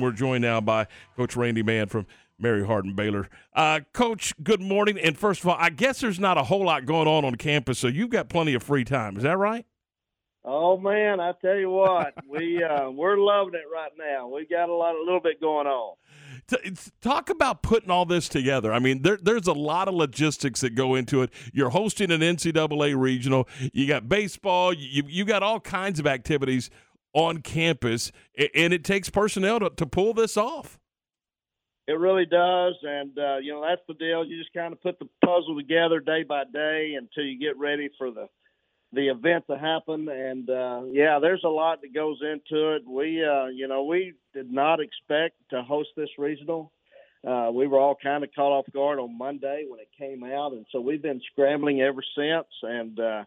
We're 0.00 0.12
joined 0.12 0.42
now 0.42 0.60
by 0.60 0.86
Coach 1.16 1.34
Randy 1.34 1.64
Mann 1.64 1.88
from 1.88 2.06
Mary 2.38 2.64
Hardin 2.64 2.94
Baylor. 2.94 3.28
Uh, 3.52 3.80
Coach, 3.92 4.32
good 4.44 4.60
morning. 4.60 4.96
And 4.96 5.18
first 5.18 5.40
of 5.40 5.48
all, 5.48 5.56
I 5.58 5.70
guess 5.70 5.98
there's 5.98 6.20
not 6.20 6.38
a 6.38 6.44
whole 6.44 6.64
lot 6.64 6.86
going 6.86 7.08
on 7.08 7.24
on 7.24 7.34
campus, 7.34 7.80
so 7.80 7.88
you've 7.88 8.10
got 8.10 8.28
plenty 8.28 8.54
of 8.54 8.62
free 8.62 8.84
time. 8.84 9.16
Is 9.16 9.24
that 9.24 9.36
right? 9.36 9.66
Oh 10.44 10.76
man, 10.78 11.18
I 11.18 11.32
tell 11.42 11.56
you 11.56 11.70
what, 11.70 12.14
we 12.30 12.62
uh, 12.62 12.90
we're 12.90 13.18
loving 13.18 13.54
it 13.54 13.64
right 13.74 13.90
now. 13.98 14.28
We 14.28 14.46
got 14.46 14.68
a 14.68 14.72
lot, 14.72 14.94
a 14.94 15.02
little 15.02 15.18
bit 15.18 15.40
going 15.40 15.66
on. 15.66 15.96
Talk 17.02 17.28
about 17.28 17.62
putting 17.62 17.90
all 17.90 18.06
this 18.06 18.28
together. 18.28 18.72
I 18.72 18.78
mean, 18.78 19.02
there, 19.02 19.18
there's 19.20 19.48
a 19.48 19.52
lot 19.52 19.88
of 19.88 19.94
logistics 19.94 20.60
that 20.60 20.76
go 20.76 20.94
into 20.94 21.22
it. 21.22 21.30
You're 21.52 21.70
hosting 21.70 22.12
an 22.12 22.20
NCAA 22.20 22.96
regional. 22.96 23.48
You 23.72 23.88
got 23.88 24.08
baseball. 24.08 24.72
You 24.72 25.02
you 25.08 25.24
got 25.24 25.42
all 25.42 25.58
kinds 25.58 25.98
of 25.98 26.06
activities 26.06 26.70
on 27.12 27.42
campus, 27.42 28.12
and 28.54 28.72
it 28.72 28.84
takes 28.84 29.10
personnel 29.10 29.60
to, 29.60 29.70
to 29.70 29.86
pull 29.86 30.14
this 30.14 30.36
off. 30.36 30.78
It 31.86 31.98
really 31.98 32.26
does, 32.26 32.74
and 32.82 33.18
uh, 33.18 33.38
you 33.38 33.52
know 33.52 33.64
that's 33.66 33.80
the 33.88 33.94
deal. 33.94 34.24
You 34.24 34.38
just 34.38 34.52
kind 34.52 34.72
of 34.74 34.82
put 34.82 34.98
the 34.98 35.08
puzzle 35.24 35.56
together 35.56 36.00
day 36.00 36.22
by 36.22 36.44
day 36.44 36.94
until 36.98 37.24
you 37.24 37.38
get 37.38 37.56
ready 37.56 37.88
for 37.96 38.10
the 38.10 38.28
the 38.92 39.08
event 39.08 39.44
to 39.50 39.58
happen. 39.58 40.08
And 40.08 40.48
uh, 40.48 40.82
yeah, 40.90 41.18
there's 41.20 41.44
a 41.44 41.48
lot 41.48 41.80
that 41.82 41.94
goes 41.94 42.18
into 42.22 42.74
it. 42.74 42.82
We, 42.86 43.24
uh, 43.24 43.46
you 43.46 43.68
know, 43.68 43.84
we 43.84 44.14
did 44.34 44.52
not 44.52 44.80
expect 44.80 45.36
to 45.50 45.62
host 45.62 45.90
this 45.96 46.10
regional. 46.18 46.72
Uh, 47.26 47.50
we 47.52 47.66
were 47.66 47.78
all 47.78 47.96
kind 48.00 48.22
of 48.22 48.30
caught 48.34 48.52
off 48.52 48.66
guard 48.72 48.98
on 48.98 49.18
Monday 49.18 49.64
when 49.68 49.80
it 49.80 49.88
came 49.98 50.22
out, 50.22 50.52
and 50.52 50.64
so 50.70 50.80
we've 50.80 51.02
been 51.02 51.20
scrambling 51.32 51.80
ever 51.80 52.02
since. 52.16 52.46
And 52.62 53.00
uh, 53.00 53.24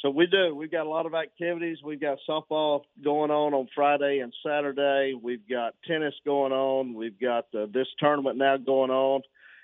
so 0.00 0.10
we 0.10 0.26
do. 0.26 0.54
We've 0.54 0.70
got 0.70 0.86
a 0.86 0.88
lot 0.88 1.06
of 1.06 1.14
activities. 1.14 1.78
We've 1.82 2.00
got 2.00 2.18
softball 2.28 2.82
going 3.02 3.30
on 3.30 3.52
on 3.52 3.68
Friday 3.74 4.20
and 4.20 4.32
Saturday. 4.46 5.14
We've 5.20 5.48
got 5.48 5.74
tennis 5.86 6.14
going 6.24 6.52
on. 6.52 6.94
We've 6.94 7.18
got 7.18 7.46
uh, 7.52 7.66
this 7.72 7.88
tournament 7.98 8.38
now 8.38 8.56
going 8.58 8.90
on. 8.90 9.22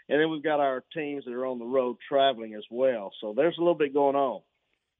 And 0.08 0.20
then 0.20 0.30
we've 0.30 0.42
got 0.42 0.60
our 0.60 0.82
teams 0.92 1.24
that 1.24 1.32
are 1.32 1.46
on 1.46 1.58
the 1.58 1.64
road 1.64 1.96
traveling 2.08 2.54
as 2.54 2.64
well. 2.68 3.12
So 3.20 3.32
there's 3.34 3.56
a 3.58 3.60
little 3.60 3.76
bit 3.76 3.94
going 3.94 4.16
on. 4.16 4.40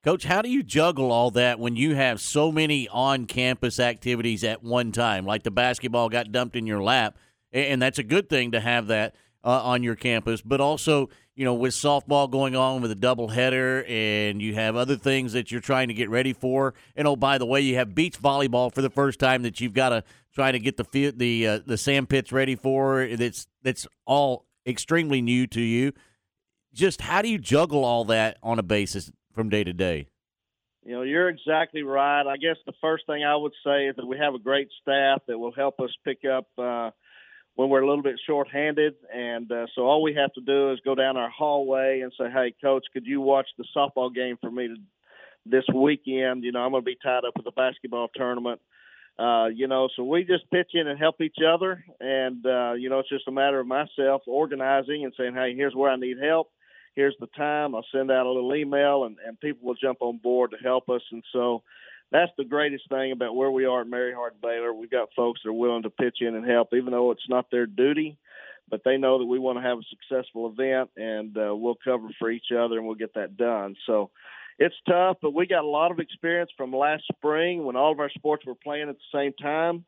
Coach, 0.05 0.25
how 0.25 0.41
do 0.43 0.51
you 0.51 0.63
juggle 0.63 1.11
all 1.11 1.31
that 1.33 1.59
when 1.59 1.77
you 1.77 1.95
have 1.95 2.21
so 2.21 2.53
many 2.53 2.89
on 2.89 3.27
campus 3.27 3.81
activities 3.81 4.45
at 4.45 4.63
one 4.63 4.93
time? 4.93 5.27
Like 5.27 5.43
the 5.43 5.51
basketball 5.51 6.11
got 6.11 6.31
dumped 6.31 6.57
in 6.57 6.67
your 6.67 6.83
lap, 6.83 7.17
and 7.53 7.81
that's 7.81 7.99
a 7.99 8.03
good 8.03 8.29
thing 8.29 8.53
to 8.53 8.61
have 8.61 8.89
that 8.89 9.15
uh, 9.45 9.63
on 9.63 9.83
your 9.83 9.95
campus, 9.95 10.43
but 10.43 10.61
also 10.61 11.09
you 11.37 11.45
know, 11.45 11.55
with 11.55 11.75
softball 11.75 12.31
going 12.31 12.55
on 12.55 12.81
with 12.81 12.93
a 12.93 12.97
doubleheader, 12.97 13.89
and 13.91 14.41
you 14.41 14.55
have 14.55 14.77
other 14.77 14.97
things 14.97 15.33
that 15.33 15.51
you're 15.51 15.61
trying 15.61 15.89
to 15.89 15.95
get 15.95 16.09
ready 16.09 16.33
for. 16.33 16.75
And 16.95 17.09
oh, 17.09 17.17
by 17.17 17.39
the 17.39 17.47
way, 17.47 17.61
you 17.61 17.75
have 17.75 17.95
beach 17.95 18.21
volleyball 18.21 18.73
for 18.73 18.83
the 18.83 18.91
first 18.91 19.19
time 19.19 19.43
that 19.43 19.61
you've 19.61 19.75
got 19.75 19.89
to 19.89 20.05
try 20.33 20.53
to 20.53 20.59
get 20.59 20.77
the 20.77 20.85
field, 20.85 21.19
the 21.19 21.47
uh, 21.47 21.61
the 21.67 21.77
sand 21.77 22.09
pits 22.09 22.31
ready 22.31 22.55
for. 22.55 23.07
That's 23.17 23.49
that's 23.63 23.87
all 24.07 24.47
extremely 24.65 25.21
new 25.21 25.47
to 25.49 25.61
you. 25.61 25.93
Just 26.73 27.01
how 27.01 27.21
do 27.21 27.29
you 27.29 27.39
juggle 27.39 27.85
all 27.85 28.05
that 28.07 28.39
on 28.43 28.59
a 28.59 28.63
basis 28.63 29.11
from 29.33 29.49
day 29.49 29.65
to 29.65 29.73
day? 29.73 30.09
You 30.85 30.93
know, 30.93 31.03
you're 31.03 31.29
exactly 31.31 31.83
right. 31.83 32.27
I 32.27 32.37
guess 32.37 32.57
the 32.67 32.75
first 32.81 33.07
thing 33.07 33.25
I 33.25 33.35
would 33.35 33.55
say 33.65 33.87
is 33.87 33.97
that 33.97 34.07
we 34.07 34.19
have 34.19 34.35
a 34.35 34.39
great 34.39 34.69
staff 34.83 35.23
that 35.27 35.39
will 35.39 35.53
help 35.53 35.81
us 35.81 35.91
pick 36.05 36.25
up. 36.25 36.47
Uh, 36.59 36.91
when 37.57 37.69
we're 37.69 37.83
a 37.83 37.87
little 37.87 38.03
bit 38.03 38.21
short-handed, 38.27 38.95
and 39.13 39.51
uh, 39.51 39.67
so 39.75 39.83
all 39.83 40.03
we 40.03 40.15
have 40.15 40.33
to 40.33 40.41
do 40.41 40.73
is 40.73 40.81
go 40.85 40.95
down 40.95 41.17
our 41.17 41.31
hallway 41.31 42.01
and 42.01 42.13
say, 42.19 42.31
"Hey, 42.31 42.55
coach, 42.61 42.85
could 42.93 43.07
you 43.07 43.21
watch 43.21 43.47
the 43.57 43.65
softball 43.77 44.13
game 44.13 44.37
for 44.41 44.51
me 44.51 44.69
to, 44.69 44.77
this 45.47 45.65
weekend? 45.73 46.43
You 46.43 46.53
know, 46.53 46.61
I'm 46.61 46.73
going 46.73 46.83
to 46.83 46.87
be 46.87 46.99
tied 47.03 47.25
up 47.25 47.35
with 47.37 47.45
the 47.45 47.53
basketball 47.53 48.09
tournament." 48.15 48.61
Uh, 49.17 49.47
you 49.47 49.69
know, 49.69 49.89
so 49.95 50.03
we 50.03 50.25
just 50.25 50.51
pitch 50.51 50.71
in 50.75 50.89
and 50.89 50.99
help 50.99 51.21
each 51.21 51.37
other, 51.47 51.85
and 52.01 52.45
uh, 52.45 52.73
you 52.73 52.91
know, 52.91 52.99
it's 52.99 53.09
just 53.09 53.29
a 53.29 53.33
matter 53.33 53.61
of 53.61 53.67
myself 53.67 54.23
organizing 54.27 55.05
and 55.05 55.15
saying, 55.17 55.35
"Hey, 55.35 55.55
here's 55.55 55.75
where 55.75 55.91
I 55.91 55.97
need 55.97 56.17
help. 56.21 56.51
Here's 56.97 57.17
the 57.21 57.29
time." 57.29 57.77
I'll 57.77 57.87
send 57.93 58.11
out 58.11 58.27
a 58.27 58.33
little 58.33 58.57
email, 58.57 59.05
and, 59.05 59.17
and 59.25 59.39
people 59.39 59.69
will 59.69 59.77
jump 59.77 59.99
on 60.01 60.19
board 60.19 60.51
to 60.51 60.57
help 60.57 60.89
us, 60.89 61.03
and 61.13 61.23
so 61.33 61.63
that's 62.15 62.31
the 62.39 62.45
greatest 62.45 62.89
thing 62.89 63.11
about 63.11 63.35
where 63.35 63.51
we 63.51 63.65
are 63.65 63.81
at 63.81 63.89
Mary 63.89 64.15
Hardin 64.15 64.39
Baylor. 64.41 64.73
We've 64.73 64.91
got 64.91 65.09
folks 65.17 65.41
that 65.43 65.51
are 65.51 65.53
willing 65.53 65.83
to 65.83 65.91
pitch 65.91 66.19
in 66.21 66.37
and 66.37 66.49
help, 66.49 66.69
even 66.73 66.93
though 66.93 67.11
it's 67.11 67.29
not 67.29 67.51
their 67.51 67.67
duty. 67.67 68.17
But 68.71 68.83
they 68.85 68.97
know 68.97 69.19
that 69.19 69.27
we 69.27 69.41
want 69.41 69.59
to 69.59 69.63
have 69.63 69.79
a 69.79 69.83
successful 69.91 70.47
event, 70.49 70.91
and 70.97 71.37
uh, 71.37 71.55
we'll 71.55 71.77
cover 71.85 72.07
for 72.21 72.31
each 72.31 72.53
other, 72.57 72.79
and 72.79 72.87
we'll 72.87 72.95
get 72.95 73.15
that 73.15 73.37
done. 73.37 73.75
So 73.85 74.13
it's 74.61 74.77
tough, 74.89 75.17
but 75.21 75.35
we 75.35 75.49
got 75.49 75.65
a 75.65 75.69
lot 75.69 75.91
of 75.91 75.99
experience 75.99 76.53
from 76.57 76.73
last 76.73 77.03
spring 77.13 77.65
when 77.65 77.75
all 77.75 77.91
of 77.91 77.99
our 77.99 78.11
sports 78.11 78.47
were 78.47 78.55
playing 78.55 78.89
at 78.89 78.95
the 78.95 79.19
same 79.19 79.33
time. 79.33 79.85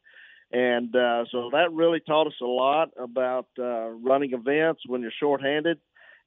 And 0.50 0.94
uh, 0.97 1.26
so 1.31 1.50
that 1.53 1.72
really 1.72 2.00
taught 2.00 2.26
us 2.26 2.41
a 2.43 2.44
lot 2.44 2.91
about 2.98 3.47
uh, 3.56 3.88
running 3.88 4.32
events 4.32 4.82
when 4.84 5.00
you're 5.00 5.12
shorthanded. 5.19 5.78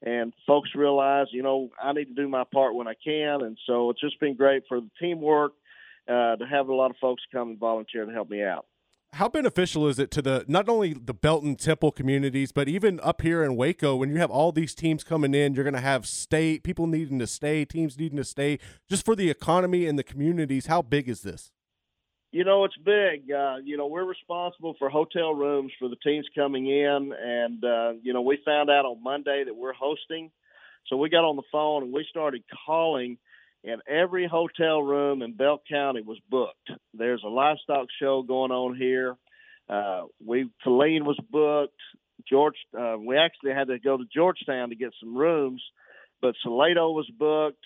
And 0.02 0.32
folks 0.46 0.70
realize, 0.74 1.26
you 1.30 1.42
know, 1.42 1.68
I 1.80 1.92
need 1.92 2.06
to 2.06 2.14
do 2.14 2.26
my 2.26 2.44
part 2.44 2.74
when 2.74 2.88
I 2.88 2.94
can. 3.04 3.42
And 3.42 3.58
so 3.66 3.90
it's 3.90 4.00
just 4.00 4.18
been 4.18 4.34
great 4.34 4.62
for 4.66 4.80
the 4.80 4.90
teamwork 4.98 5.52
uh, 6.08 6.36
to 6.36 6.46
have 6.50 6.68
a 6.68 6.74
lot 6.74 6.90
of 6.90 6.96
folks 7.00 7.22
come 7.32 7.50
and 7.50 7.58
volunteer 7.58 8.04
to 8.04 8.12
help 8.12 8.30
me 8.30 8.42
out. 8.42 8.66
How 9.14 9.28
beneficial 9.28 9.88
is 9.88 9.98
it 9.98 10.12
to 10.12 10.22
the 10.22 10.44
not 10.46 10.68
only 10.68 10.94
the 10.94 11.12
Belton 11.12 11.56
Temple 11.56 11.90
communities, 11.90 12.52
but 12.52 12.68
even 12.68 13.00
up 13.02 13.22
here 13.22 13.42
in 13.42 13.56
Waco 13.56 13.96
when 13.96 14.08
you 14.08 14.18
have 14.18 14.30
all 14.30 14.52
these 14.52 14.72
teams 14.72 15.02
coming 15.02 15.34
in, 15.34 15.54
you're 15.54 15.64
going 15.64 15.74
to 15.74 15.80
have 15.80 16.06
stay 16.06 16.60
people 16.60 16.86
needing 16.86 17.18
to 17.18 17.26
stay, 17.26 17.64
teams 17.64 17.98
needing 17.98 18.18
to 18.18 18.24
stay, 18.24 18.60
just 18.88 19.04
for 19.04 19.16
the 19.16 19.28
economy 19.28 19.86
and 19.86 19.98
the 19.98 20.04
communities. 20.04 20.66
How 20.66 20.80
big 20.80 21.08
is 21.08 21.22
this? 21.22 21.50
You 22.30 22.44
know, 22.44 22.64
it's 22.64 22.76
big. 22.76 23.32
Uh, 23.32 23.56
you 23.64 23.76
know, 23.76 23.88
we're 23.88 24.04
responsible 24.04 24.76
for 24.78 24.88
hotel 24.88 25.34
rooms 25.34 25.72
for 25.80 25.88
the 25.88 25.96
teams 25.96 26.26
coming 26.32 26.68
in, 26.68 27.12
and 27.20 27.64
uh, 27.64 27.92
you 28.02 28.12
know, 28.12 28.22
we 28.22 28.38
found 28.44 28.70
out 28.70 28.84
on 28.84 29.02
Monday 29.02 29.42
that 29.44 29.56
we're 29.56 29.72
hosting, 29.72 30.30
so 30.86 30.96
we 30.96 31.08
got 31.08 31.24
on 31.24 31.34
the 31.34 31.42
phone 31.50 31.82
and 31.82 31.92
we 31.92 32.06
started 32.08 32.44
calling 32.64 33.18
and 33.64 33.82
every 33.86 34.26
hotel 34.26 34.82
room 34.82 35.22
in 35.22 35.34
Bell 35.34 35.60
County 35.70 36.02
was 36.02 36.18
booked. 36.28 36.70
There's 36.94 37.22
a 37.24 37.28
livestock 37.28 37.88
show 38.00 38.22
going 38.22 38.50
on 38.50 38.76
here. 38.76 39.16
Uh, 39.68 40.04
we 40.24 40.50
Feline 40.64 41.04
was 41.04 41.18
booked. 41.30 41.80
George, 42.28 42.56
uh, 42.78 42.96
we 42.98 43.16
actually 43.16 43.52
had 43.52 43.68
to 43.68 43.78
go 43.78 43.96
to 43.96 44.04
Georgetown 44.14 44.70
to 44.70 44.76
get 44.76 44.92
some 45.00 45.16
rooms, 45.16 45.62
but 46.20 46.34
Salado 46.42 46.90
was 46.90 47.10
booked. 47.18 47.64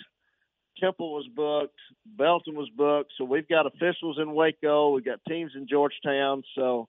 Temple 0.80 1.12
was 1.14 1.26
booked. 1.34 1.78
Belton 2.04 2.56
was 2.56 2.68
booked. 2.76 3.12
So 3.16 3.24
we've 3.24 3.48
got 3.48 3.66
officials 3.66 4.18
in 4.20 4.34
Waco. 4.34 4.90
We've 4.90 5.04
got 5.04 5.20
teams 5.28 5.52
in 5.54 5.68
Georgetown. 5.68 6.42
So, 6.56 6.88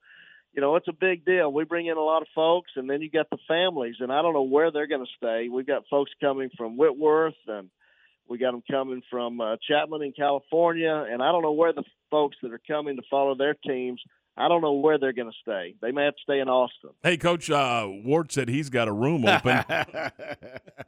you 0.54 0.62
know, 0.62 0.76
it's 0.76 0.88
a 0.88 0.94
big 0.94 1.26
deal. 1.26 1.52
We 1.52 1.66
bring 1.66 1.86
in 1.86 1.98
a 1.98 2.02
lot 2.02 2.24
of 2.24 2.28
folks, 2.34 2.72
and 2.76 2.90
then 2.90 3.02
you 3.02 3.12
got 3.12 3.30
the 3.30 3.38
families, 3.48 3.96
and 4.00 4.12
I 4.12 4.22
don't 4.22 4.34
know 4.34 4.42
where 4.42 4.72
they're 4.72 4.88
going 4.88 5.06
to 5.06 5.18
stay. 5.18 5.50
We've 5.50 5.68
got 5.68 5.88
folks 5.90 6.12
coming 6.20 6.50
from 6.58 6.78
Whitworth 6.78 7.36
and– 7.48 7.70
we 8.28 8.38
got 8.38 8.52
them 8.52 8.64
coming 8.70 9.02
from 9.10 9.40
uh, 9.40 9.58
Chapman 9.68 10.02
in 10.02 10.12
California, 10.12 11.06
and 11.10 11.22
I 11.22 11.32
don't 11.32 11.42
know 11.42 11.52
where 11.52 11.74
the 11.74 11.84
folks 12.10 12.38
that 12.42 12.52
are 12.52 12.62
coming 12.68 12.96
to 12.96 13.02
follow 13.10 13.36
their 13.36 13.54
teams. 13.54 14.02
I 14.38 14.50
don't 14.50 14.62
know 14.62 14.74
where 14.74 14.98
they're 14.98 15.14
going 15.14 15.32
to 15.32 15.38
stay. 15.42 15.76
They 15.82 15.92
may 15.92 16.04
have 16.06 16.16
to 16.16 16.22
stay 16.24 16.40
in 16.40 16.50
Austin. 16.50 16.90
Hey, 17.04 17.16
Coach 17.16 17.50
uh, 17.50 17.88
Ward 17.88 18.32
said 18.34 18.50
he's 18.50 18.70
got 18.70 18.90
a 18.90 18.92
room 18.92 19.26
open. 19.26 19.64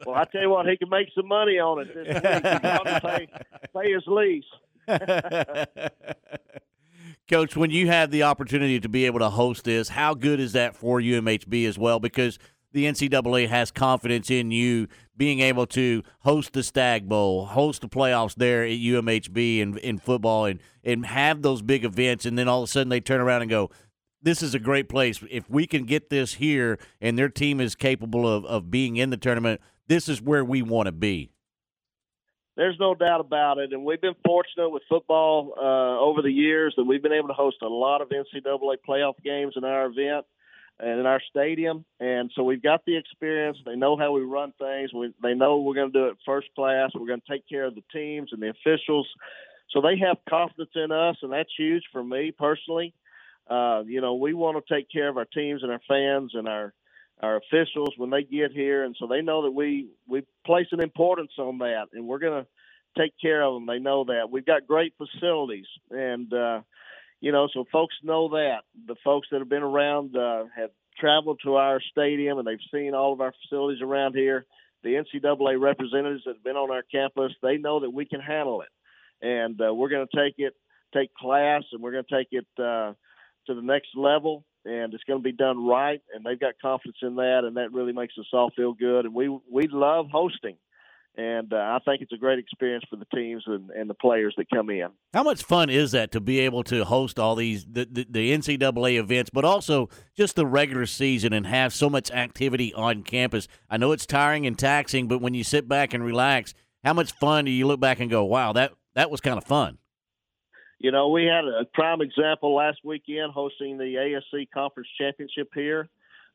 well, 0.06 0.16
I 0.16 0.26
tell 0.26 0.42
you 0.42 0.50
what, 0.50 0.68
he 0.68 0.76
can 0.76 0.90
make 0.90 1.08
some 1.16 1.28
money 1.28 1.58
on 1.58 1.80
it 1.80 1.94
this 1.94 2.08
week. 2.08 2.24
He 2.24 3.00
pay, 3.00 3.30
pay 3.74 3.94
his 3.94 4.04
lease. 4.08 4.44
Coach, 7.30 7.56
when 7.56 7.72
you 7.72 7.88
have 7.88 8.12
the 8.12 8.24
opportunity 8.24 8.80
to 8.80 8.90
be 8.90 9.06
able 9.06 9.20
to 9.20 9.30
host 9.30 9.64
this, 9.64 9.90
how 9.90 10.14
good 10.14 10.40
is 10.40 10.54
that 10.54 10.76
for 10.76 11.00
UMHB 11.00 11.68
as 11.68 11.78
well? 11.78 12.00
Because– 12.00 12.40
the 12.72 12.86
NCAA 12.86 13.48
has 13.48 13.72
confidence 13.72 14.30
in 14.30 14.52
you 14.52 14.88
being 15.16 15.40
able 15.40 15.66
to 15.68 16.04
host 16.20 16.54
the 16.54 16.64
Stagg 16.64 17.08
Bowl, 17.08 17.48
host 17.48 17.82
the 17.82 17.90
playoffs 17.90 18.36
there 18.36 18.64
at 18.64 18.72
UMHB 18.72 19.60
in, 19.60 19.78
in 19.78 19.98
football, 19.98 20.46
and, 20.46 20.60
and 20.84 21.06
have 21.06 21.42
those 21.42 21.62
big 21.62 21.84
events. 21.84 22.26
And 22.26 22.38
then 22.38 22.48
all 22.48 22.64
of 22.64 22.70
a 22.70 22.72
sudden 22.72 22.90
they 22.90 23.00
turn 23.00 23.22
around 23.22 23.42
and 23.42 23.50
go, 23.50 23.72
this 24.22 24.44
is 24.44 24.54
a 24.54 24.60
great 24.60 24.90
place. 24.90 25.24
If 25.30 25.50
we 25.50 25.68
can 25.68 25.86
get 25.86 26.10
this 26.10 26.36
here 26.36 26.78
and 27.00 27.18
their 27.18 27.30
team 27.30 27.60
is 27.60 27.76
capable 27.76 28.28
of, 28.28 28.46
of 28.46 28.70
being 28.70 28.98
in 28.98 29.10
the 29.10 29.18
tournament, 29.18 29.62
this 29.88 30.10
is 30.10 30.22
where 30.22 30.44
we 30.44 30.62
want 30.62 30.88
to 30.88 30.92
be. 30.92 31.32
There's 32.56 32.78
no 32.80 32.96
doubt 32.96 33.22
about 33.22 33.60
it. 33.60 33.72
And 33.72 33.86
we've 33.86 34.02
been 34.02 34.16
fortunate 34.26 34.70
with 34.70 34.82
football 34.90 35.54
uh, 35.56 36.04
over 36.04 36.24
the 36.24 36.32
years 36.32 36.74
that 36.76 36.84
we've 36.84 37.04
been 37.04 37.14
able 37.14 37.28
to 37.28 37.34
host 37.34 37.58
a 37.62 37.68
lot 37.68 38.02
of 38.02 38.10
NCAA 38.10 38.78
playoff 38.88 39.14
games 39.24 39.54
in 39.56 39.64
our 39.64 39.86
event 39.86 40.26
and 40.80 41.00
in 41.00 41.06
our 41.06 41.22
stadium. 41.30 41.86
And 42.00 42.32
so 42.36 42.44
we've 42.44 42.62
got 42.62 42.86
the 42.86 42.98
experience. 42.98 43.58
They 43.66 43.76
know 43.76 43.98
how 43.98 44.12
we 44.12 44.22
run 44.22 44.54
things. 44.60 44.94
We, 44.94 45.14
they 45.22 45.34
know 45.34 45.60
we're 45.60 45.76
going 45.76 45.92
to 45.92 46.00
do 46.00 46.06
it 46.08 46.18
first 46.26 46.48
class. 46.56 46.92
We're 46.94 47.08
going 47.08 47.22
to 47.22 47.32
take 47.34 47.48
care 47.48 47.66
of 47.66 47.76
the 47.76 47.84
teams 47.92 48.30
and 48.32 48.42
the 48.42 48.50
officials. 48.50 49.08
So 49.72 49.82
they 49.82 49.98
have 50.00 50.18
confidence 50.30 50.72
in 50.76 50.92
us, 50.92 51.18
and 51.22 51.32
that's 51.32 51.50
huge 51.58 51.84
for 51.92 52.04
me 52.04 52.32
personally. 52.38 52.94
Uh, 53.50 53.84
you 53.86 54.02
know, 54.02 54.16
we 54.16 54.34
want 54.34 54.64
to 54.64 54.74
take 54.74 54.90
care 54.92 55.10
of 55.10 55.18
our 55.18 55.26
teams 55.26 55.64
and 55.64 55.72
our 55.72 55.82
fans 55.88 56.32
and 56.34 56.48
our 56.48 56.74
our 57.20 57.38
officials 57.38 57.90
when 57.98 58.12
they 58.12 58.22
get 58.22 58.52
here, 58.52 58.84
and 58.84 58.96
so 59.00 59.08
they 59.08 59.22
know 59.22 59.42
that 59.44 59.52
we 59.52 59.88
we 60.08 60.24
place 60.46 60.68
an 60.72 60.80
importance 60.80 61.32
on 61.40 61.58
that, 61.58 61.88
and 61.94 62.06
we're 62.06 62.20
going 62.20 62.44
to 62.44 63.02
take 63.02 63.14
care 63.20 63.42
of 63.42 63.56
them. 63.56 63.66
They 63.66 63.80
know 63.80 64.04
that 64.06 64.30
we've 64.30 64.46
got 64.46 64.68
great 64.68 64.94
facilities, 64.98 65.66
and 65.90 66.32
uh, 66.32 66.62
you 67.22 67.32
know, 67.32 67.48
so 67.54 67.66
folks 67.72 67.96
know 68.04 68.30
that 68.30 68.62
the 68.88 68.96
folks 69.04 69.28
that 69.32 69.40
have 69.40 69.50
been 69.50 69.64
around 69.64 70.16
uh, 70.16 70.46
have 70.56 70.70
traveled 71.00 71.40
to 71.44 71.56
our 71.56 71.82
stadium 71.92 72.38
and 72.38 72.48
they've 72.48 72.58
seen 72.72 72.94
all 72.94 73.14
of 73.14 73.22
our 73.22 73.34
facilities 73.44 73.82
around 73.82 74.16
here. 74.16 74.46
The 74.84 74.90
NCAA 74.90 75.60
representatives 75.60 76.24
that 76.26 76.36
have 76.36 76.44
been 76.44 76.56
on 76.56 76.72
our 76.72 76.84
campus, 76.84 77.34
they 77.42 77.58
know 77.58 77.80
that 77.80 77.90
we 77.90 78.06
can 78.06 78.22
handle 78.22 78.62
it, 78.62 78.70
and 79.26 79.60
uh, 79.60 79.74
we're 79.74 79.90
going 79.90 80.08
to 80.08 80.18
take 80.18 80.36
it, 80.38 80.54
take 80.94 81.14
class, 81.16 81.64
and 81.72 81.82
we're 81.82 81.92
going 81.92 82.06
to 82.08 82.16
take 82.16 82.28
it 82.32 82.46
uh, 82.60 82.94
to 83.48 83.56
the 83.56 83.62
next 83.62 83.90
level. 83.96 84.46
And 84.66 84.94
it's 84.94 85.04
going 85.06 85.20
to 85.20 85.24
be 85.24 85.32
done 85.32 85.66
right, 85.66 86.02
and 86.14 86.26
they've 86.26 86.40
got 86.40 86.56
confidence 86.62 86.98
in 87.02 87.16
that, 87.16 87.42
and 87.46 87.56
that 87.56 87.72
really 87.72 87.94
makes 87.94 88.14
us 88.20 88.26
all 88.34 88.52
feel 88.56 88.74
good. 88.74 89.06
And 89.06 89.16
we 89.16 89.30
we 89.50 89.68
love 89.68 90.08
hosting 90.12 90.58
and 91.18 91.52
uh, 91.52 91.58
I 91.58 91.80
think 91.84 92.04
it's 92.04 92.14
a 92.14 92.18
great 92.18 92.38
experience 92.38 92.86
for 92.88 92.96
the 92.96 93.06
teams 93.06 93.44
and, 93.48 93.72
and, 93.72 93.90
the 93.90 93.96
players 93.96 94.36
that 94.38 94.46
come 94.54 94.70
in. 94.70 94.88
How 95.16 95.24
much 95.24 95.42
fun 95.42 95.70
is 95.70 95.92
that 95.94 96.12
to 96.12 96.22
be 96.22 96.40
able 96.42 96.64
to 96.66 96.86
host 96.86 97.18
all 97.18 97.36
these 97.36 97.66
the, 97.66 97.88
the, 97.92 98.08
the, 98.08 98.32
NCAA 98.32 99.00
events, 99.00 99.32
but 99.34 99.44
also 99.44 99.90
just 100.16 100.36
the 100.36 100.46
regular 100.46 100.86
season 100.86 101.34
and 101.34 101.48
have 101.48 101.74
so 101.74 101.90
much 101.90 102.12
activity 102.12 102.72
on 102.76 103.02
campus? 103.02 103.48
I 103.68 103.78
know 103.78 103.94
it's 103.94 104.06
tiring 104.06 104.46
and 104.46 104.58
taxing, 104.58 105.08
but 105.08 105.20
when 105.20 105.34
you 105.34 105.44
sit 105.44 105.68
back 105.68 105.94
and 105.94 106.04
relax, 106.04 106.54
how 106.84 106.94
much 106.94 107.12
fun 107.14 107.46
do 107.46 107.52
you 107.52 107.66
look 107.66 107.80
back 107.80 108.00
and 108.00 108.12
go, 108.12 108.24
"Wow, 108.24 108.54
that 108.54 108.74
that 108.94 109.10
was 109.10 109.20
kind 109.20 109.40
of 109.40 109.44
fun." 109.44 109.80
You 110.78 110.92
know, 110.92 111.10
we 111.10 111.24
had 111.24 111.46
a 111.46 111.66
prime 111.74 112.02
example 112.02 112.54
last 112.54 112.78
weekend 112.84 113.34
hosting 113.34 113.80
the 113.80 113.96
ASC 113.96 114.48
Conference 114.54 114.88
Championship 115.00 115.50
here. 115.56 115.90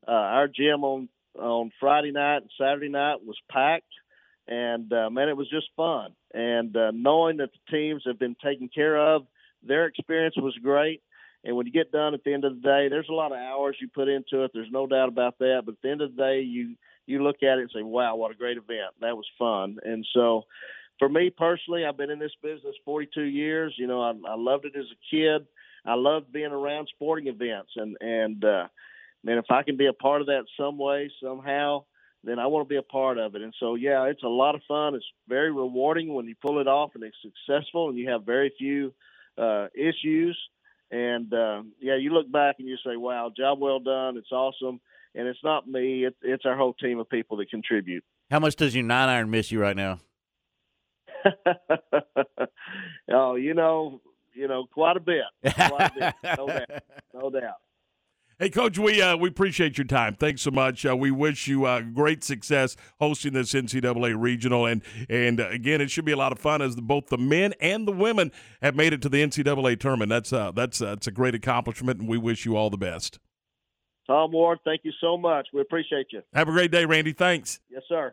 Uh, 0.09 0.11
our 0.11 0.49
gym 0.49 0.83
on 0.83 1.09
on 1.39 1.71
Friday 1.79 2.11
night 2.11 2.39
and 2.39 2.51
Saturday 2.59 2.89
night 2.89 3.25
was 3.25 3.39
packed 3.49 3.87
and 4.49 4.93
uh, 4.93 5.11
man, 5.11 5.29
it 5.29 5.37
was 5.37 5.49
just 5.49 5.69
fun. 5.77 6.13
And 6.35 6.77
uh, 6.77 6.91
knowing 6.93 7.39
that 7.39 7.51
the 7.53 7.77
teams 7.77 8.03
have 8.07 8.19
been 8.19 8.37
taken 8.43 8.69
care 8.69 9.15
of, 9.15 9.27
their 9.63 9.87
experience 9.87 10.35
was 10.37 10.57
great. 10.63 11.03
And 11.45 11.57
when 11.57 11.67
you 11.67 11.73
get 11.73 11.93
done 11.93 12.15
at 12.15 12.23
the 12.25 12.33
end 12.33 12.45
of 12.45 12.55
the 12.55 12.61
day, 12.61 12.89
there's 12.89 13.09
a 13.09 13.15
lot 13.15 13.33
of 13.33 13.39
hours 13.39 13.77
you 13.81 13.89
put 13.89 14.09
into 14.09 14.45
it. 14.45 14.53
There's 14.55 14.71
no 14.71 14.87
doubt 14.87 15.09
about 15.09 15.39
that. 15.39 15.63
But 15.65 15.73
at 15.73 15.83
the 15.83 15.91
end 15.91 16.03
of 16.03 16.15
the 16.15 16.23
day, 16.23 16.41
you 16.41 16.77
you 17.07 17.23
look 17.23 17.43
at 17.43 17.59
it 17.59 17.63
and 17.63 17.71
say, 17.75 17.83
"Wow, 17.83 18.17
what 18.17 18.31
a 18.31 18.35
great 18.35 18.57
event! 18.57 18.95
That 19.01 19.17
was 19.17 19.27
fun." 19.39 19.79
And 19.85 20.07
so, 20.13 20.45
for 20.99 21.09
me 21.09 21.31
personally, 21.31 21.85
I've 21.85 21.97
been 21.97 22.11
in 22.11 22.21
this 22.21 22.35
business 22.43 22.77
42 22.85 23.23
years. 23.23 23.75
You 23.77 23.89
know, 23.89 24.01
I, 24.01 24.11
I 24.29 24.37
loved 24.37 24.67
it 24.67 24.77
as 24.77 24.87
a 24.87 25.15
kid. 25.15 25.47
I 25.85 25.95
loved 25.95 26.33
being 26.33 26.53
around 26.53 26.89
sporting 26.95 27.27
events, 27.27 27.73
and 27.77 27.97
and 28.01 28.45
uh, 28.45 28.69
man, 29.25 29.39
if 29.39 29.47
I 29.51 29.65
can 29.65 29.77
be 29.77 29.87
a 29.87 29.93
part 29.93 30.21
of 30.21 30.29
that 30.29 30.45
some 30.57 30.79
way, 30.79 31.11
somehow, 31.21 31.85
then 32.25 32.39
I 32.39 32.47
want 32.47 32.67
to 32.67 32.69
be 32.69 32.77
a 32.77 32.83
part 32.83 33.19
of 33.19 33.35
it. 33.35 33.43
And 33.43 33.55
so, 33.59 33.75
yeah, 33.75 34.05
it's 34.05 34.23
a 34.23 34.29
lot 34.29 34.55
of 34.55 34.63
fun. 34.69 34.95
It's 34.95 35.05
very 35.29 35.51
rewarding 35.51 36.15
when 36.15 36.27
you 36.27 36.35
pull 36.41 36.61
it 36.61 36.69
off 36.69 36.91
and 36.95 37.03
it's 37.03 37.17
successful 37.23 37.89
and 37.89 37.99
you 37.99 38.11
have 38.11 38.25
very 38.25 38.53
few 38.57 38.95
uh, 39.37 39.67
issues. 39.75 40.39
And 40.91 41.33
uh, 41.33 41.63
yeah, 41.81 41.97
you 41.97 42.11
look 42.11 42.31
back 42.31 42.57
and 42.59 42.69
you 42.69 42.77
say, 42.85 42.97
wow, 42.97 43.33
job 43.37 43.59
well 43.61 43.81
done. 43.81 44.17
It's 44.17 44.31
awesome. 44.31 44.81
And 45.15 45.27
it's 45.27 45.43
not 45.43 45.69
me, 45.69 46.05
it's, 46.05 46.17
it's 46.23 46.47
our 46.47 46.57
whole 46.57 46.75
team 46.75 46.99
of 46.99 47.09
people 47.09 47.37
that 47.39 47.51
contribute. 47.51 48.05
How 48.31 48.39
much 48.39 48.57
does 48.57 48.75
your 48.75 48.85
nine 48.85 49.09
iron 49.09 49.31
miss 49.31 49.51
you 49.53 49.61
right 49.61 49.77
now? 49.77 49.99
oh, 53.13 53.35
you 53.35 53.55
know, 53.55 54.01
you 54.35 54.49
know, 54.49 54.65
quite 54.73 54.97
a 54.97 55.01
bit. 55.01 55.23
Quite 55.55 55.93
a 55.97 56.15
bit. 56.23 56.37
No 56.39 56.47
doubt. 56.47 56.69
No 57.15 57.29
doubt. 57.29 57.57
Hey, 58.43 58.51
Coach, 58.51 58.77
we 58.77 59.01
uh, 59.01 59.17
we 59.17 59.29
appreciate 59.29 59.79
your 59.79 59.85
time. 59.85 60.17
Thanks 60.17 60.43
so 60.43 60.51
much. 60.51 60.85
Uh, 60.85 60.97
we 60.97 61.13
wish 61.13 61.47
you 61.47 61.65
uh, 61.65 61.81
great 61.81 62.25
success 62.25 62.77
hosting 62.99 63.35
this 63.35 63.53
NCAA 63.53 64.21
regional, 64.21 64.67
and 64.67 64.83
and 65.09 65.41
uh, 65.41 65.47
again, 65.51 65.81
it 65.81 65.93
should 65.93 66.05
be 66.05 66.11
a 66.11 66.17
lot 66.17 66.33
of 66.33 66.41
fun 66.41 66.61
as 66.61 66.75
the, 66.75 66.83
both 66.83 67.07
the 67.07 67.19
men 67.19 67.55
and 67.61 67.87
the 67.87 67.93
women 67.93 68.33
have 68.61 68.75
made 68.75 68.93
it 68.93 69.01
to 69.03 69.09
the 69.09 69.23
NCAA 69.23 69.79
tournament. 69.79 70.09
That's 70.09 70.33
uh, 70.33 70.51
that's 70.51 70.83
uh, 70.83 70.87
that's 70.87 71.07
a 71.07 71.13
great 71.13 71.37
accomplishment, 71.37 72.01
and 72.01 72.09
we 72.09 72.19
wish 72.19 72.45
you 72.45 72.57
all 72.57 72.69
the 72.69 72.77
best. 72.77 73.21
Tom 74.09 74.33
Ward, 74.33 74.59
thank 74.65 74.81
you 74.83 74.91
so 75.01 75.17
much. 75.17 75.47
We 75.55 75.61
appreciate 75.61 76.07
you. 76.11 76.23
Have 76.35 76.49
a 76.49 76.53
great 76.53 76.73
day, 76.73 76.85
Randy. 76.85 77.13
Thanks. 77.13 77.61
Yes, 77.71 77.83
sir. 77.89 78.11